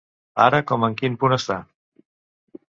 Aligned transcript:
Ara 0.45 0.61
com 0.71 0.87
en 0.87 0.95
quin 1.01 1.19
punt 1.25 1.37
està? 1.37 1.59